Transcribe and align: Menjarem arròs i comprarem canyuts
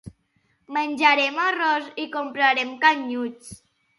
Menjarem 0.77 1.37
arròs 1.43 1.91
i 2.05 2.07
comprarem 2.17 2.71
canyuts 2.87 3.55